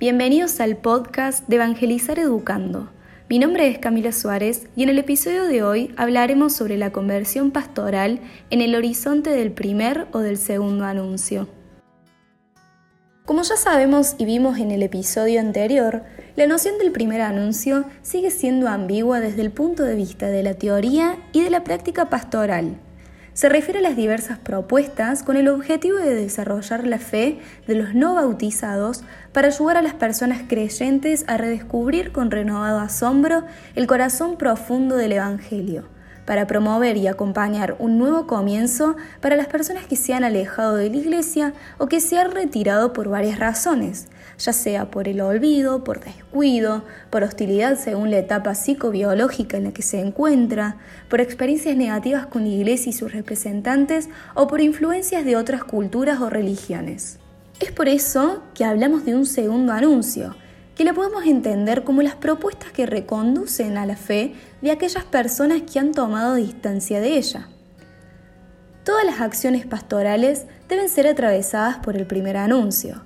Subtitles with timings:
[0.00, 2.88] Bienvenidos al podcast de Evangelizar Educando.
[3.28, 7.50] Mi nombre es Camila Suárez y en el episodio de hoy hablaremos sobre la conversión
[7.50, 11.48] pastoral en el horizonte del primer o del segundo anuncio.
[13.24, 16.04] Como ya sabemos y vimos en el episodio anterior,
[16.36, 20.54] la noción del primer anuncio sigue siendo ambigua desde el punto de vista de la
[20.54, 22.78] teoría y de la práctica pastoral
[23.38, 27.94] se refiere a las diversas propuestas con el objetivo de desarrollar la fe de los
[27.94, 33.44] no bautizados para ayudar a las personas creyentes a redescubrir con renovado asombro
[33.76, 35.84] el corazón profundo del Evangelio
[36.28, 40.90] para promover y acompañar un nuevo comienzo para las personas que se han alejado de
[40.90, 45.84] la iglesia o que se han retirado por varias razones, ya sea por el olvido,
[45.84, 50.76] por descuido, por hostilidad según la etapa psicobiológica en la que se encuentra,
[51.08, 56.20] por experiencias negativas con la iglesia y sus representantes o por influencias de otras culturas
[56.20, 57.20] o religiones.
[57.58, 60.36] Es por eso que hablamos de un segundo anuncio,
[60.78, 65.62] que lo podemos entender como las propuestas que reconducen a la fe de aquellas personas
[65.62, 67.48] que han tomado distancia de ella.
[68.84, 73.02] Todas las acciones pastorales deben ser atravesadas por el primer anuncio.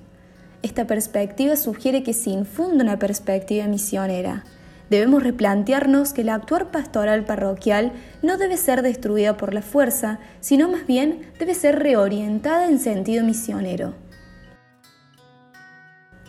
[0.61, 4.43] Esta perspectiva sugiere que se infunde una perspectiva misionera.
[4.91, 10.69] Debemos replantearnos que la actuar pastoral parroquial no debe ser destruida por la fuerza, sino
[10.69, 13.95] más bien debe ser reorientada en sentido misionero.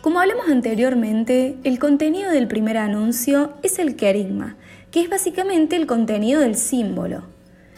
[0.05, 4.55] Como hablamos anteriormente, el contenido del primer anuncio es el querigma,
[4.91, 7.23] que es básicamente el contenido del símbolo.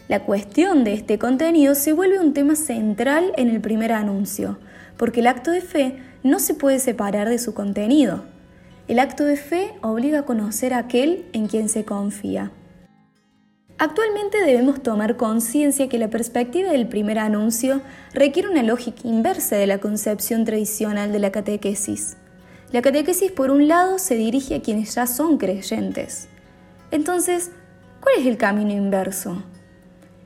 [0.10, 4.60] La cuestión de este contenido se vuelve un tema central en el primer anuncio,
[4.98, 8.26] porque el acto de fe no se puede separar de su contenido.
[8.90, 12.52] El acto de fe obliga a conocer a aquel en quien se confía.
[13.80, 19.68] Actualmente debemos tomar conciencia que la perspectiva del primer anuncio requiere una lógica inversa de
[19.68, 22.18] la concepción tradicional de la catequesis.
[22.72, 26.28] La catequesis, por un lado, se dirige a quienes ya son creyentes.
[26.90, 27.52] Entonces,
[28.02, 29.44] ¿cuál es el camino inverso?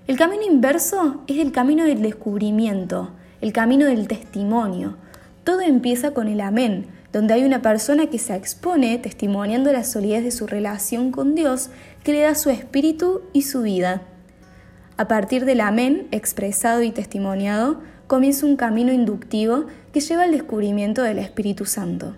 [0.07, 3.11] El camino inverso es el camino del descubrimiento,
[3.41, 4.95] el camino del testimonio.
[5.43, 10.23] Todo empieza con el amén, donde hay una persona que se expone testimoniando la solidez
[10.23, 11.69] de su relación con Dios,
[12.05, 14.01] da su espíritu y su vida.
[14.97, 21.01] A partir del amén expresado y testimoniado, comienza un camino inductivo que lleva al descubrimiento
[21.03, 22.15] del Espíritu Santo.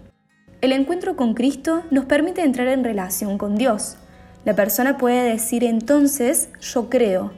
[0.61, 3.97] El encuentro con Cristo nos permite entrar en relación con Dios.
[4.45, 7.31] La persona puede decir entonces yo creo.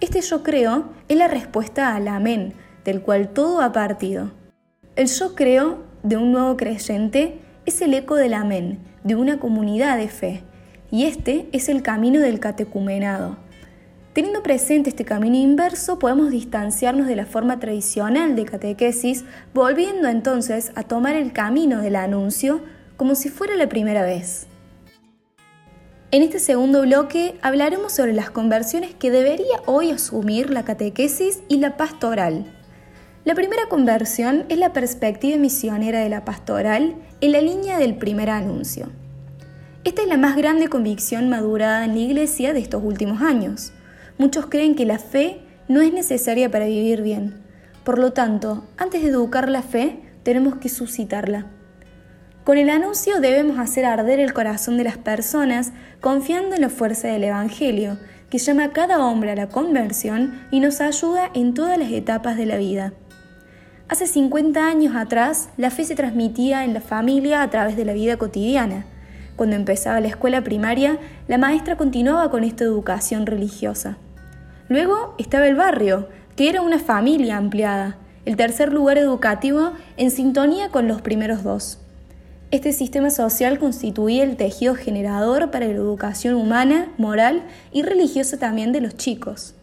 [0.00, 2.54] Este yo creo es la respuesta al amén,
[2.84, 4.32] del cual todo ha partido.
[4.96, 9.96] El yo creo de un nuevo creyente es el eco del amén, de una comunidad
[9.96, 10.42] de fe,
[10.90, 13.36] y este es el camino del catecumenado.
[14.12, 20.72] Teniendo presente este camino inverso, podemos distanciarnos de la forma tradicional de catequesis, volviendo entonces
[20.74, 22.62] a tomar el camino del anuncio
[22.96, 24.46] como si fuera la primera vez.
[26.12, 31.58] En este segundo bloque hablaremos sobre las conversiones que debería hoy asumir la catequesis y
[31.58, 32.46] la pastoral.
[33.24, 38.30] La primera conversión es la perspectiva misionera de la pastoral en la línea del primer
[38.30, 38.88] anuncio.
[39.86, 43.72] Esta es la más grande convicción madurada en la Iglesia de estos últimos años.
[44.18, 47.40] Muchos creen que la fe no es necesaria para vivir bien.
[47.84, 51.46] Por lo tanto, antes de educar la fe, tenemos que suscitarla.
[52.42, 57.06] Con el anuncio debemos hacer arder el corazón de las personas confiando en la fuerza
[57.06, 57.96] del Evangelio,
[58.28, 62.36] que llama a cada hombre a la conversión y nos ayuda en todas las etapas
[62.36, 62.92] de la vida.
[63.88, 67.92] Hace 50 años atrás, la fe se transmitía en la familia a través de la
[67.92, 68.84] vida cotidiana.
[69.36, 70.98] Cuando empezaba la escuela primaria,
[71.28, 73.98] la maestra continuaba con esta educación religiosa.
[74.68, 80.70] Luego estaba el barrio, que era una familia ampliada, el tercer lugar educativo en sintonía
[80.70, 81.78] con los primeros dos.
[82.50, 87.42] Este sistema social constituía el tejido generador para la educación humana, moral
[87.72, 89.54] y religiosa también de los chicos.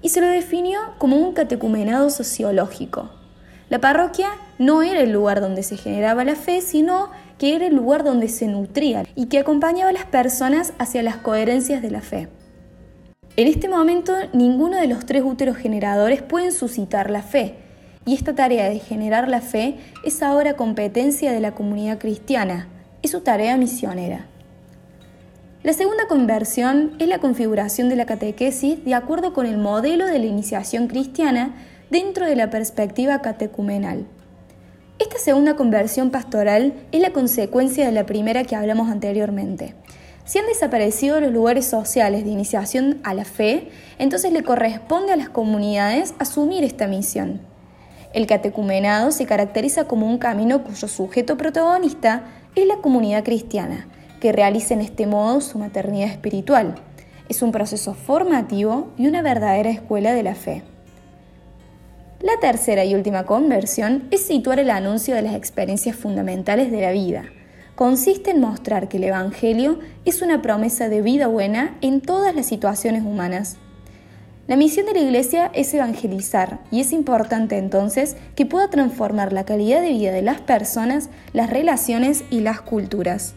[0.00, 3.10] Y se lo definió como un catecumenado sociológico,
[3.70, 4.28] la parroquia
[4.58, 8.28] no era el lugar donde se generaba la fe, sino que era el lugar donde
[8.28, 12.28] se nutría y que acompañaba a las personas hacia las coherencias de la fe.
[13.36, 17.56] En este momento, ninguno de los tres úteros generadores pueden suscitar la fe,
[18.06, 22.68] y esta tarea de generar la fe es ahora competencia de la comunidad cristiana,
[23.02, 24.26] es su tarea misionera.
[25.62, 30.18] La segunda conversión es la configuración de la catequesis de acuerdo con el modelo de
[30.18, 31.54] la iniciación cristiana
[31.90, 34.06] dentro de la perspectiva catecumenal.
[35.14, 39.76] Esta segunda conversión pastoral es la consecuencia de la primera que hablamos anteriormente.
[40.24, 43.68] Si han desaparecido los lugares sociales de iniciación a la fe,
[44.00, 47.42] entonces le corresponde a las comunidades asumir esta misión.
[48.12, 52.24] El catecumenado se caracteriza como un camino cuyo sujeto protagonista
[52.56, 53.86] es la comunidad cristiana,
[54.18, 56.74] que realiza en este modo su maternidad espiritual.
[57.28, 60.64] Es un proceso formativo y una verdadera escuela de la fe.
[62.20, 66.92] La tercera y última conversión es situar el anuncio de las experiencias fundamentales de la
[66.92, 67.24] vida.
[67.74, 72.46] Consiste en mostrar que el Evangelio es una promesa de vida buena en todas las
[72.46, 73.56] situaciones humanas.
[74.46, 79.44] La misión de la Iglesia es evangelizar y es importante entonces que pueda transformar la
[79.44, 83.34] calidad de vida de las personas, las relaciones y las culturas.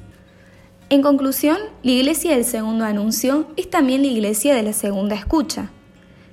[0.89, 5.71] En conclusión, la Iglesia del segundo anuncio es también la Iglesia de la segunda escucha.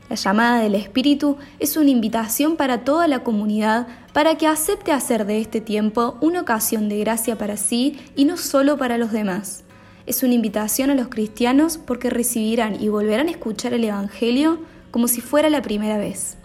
[0.08, 5.24] La llamada del Espíritu es una invitación para toda la comunidad para que acepte hacer
[5.24, 9.64] de este tiempo una ocasión de gracia para sí y no solo para los demás.
[10.06, 14.58] Es una invitación a los cristianos porque recibirán y volverán a escuchar el Evangelio
[14.90, 16.36] como si fuera la primera vez.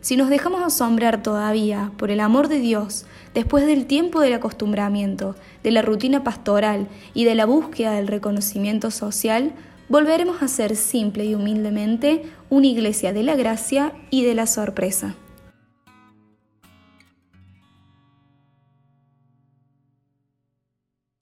[0.00, 3.04] Si nos dejamos asombrar todavía por el amor de Dios
[3.34, 8.90] después del tiempo del acostumbramiento, de la rutina pastoral y de la búsqueda del reconocimiento
[8.90, 9.52] social,
[9.88, 15.14] volveremos a ser simple y humildemente una iglesia de la gracia y de la sorpresa.